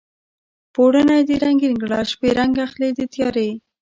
[0.73, 3.49] پوړونی دې رنګین کړه شپې رنګ اخلي د تیارې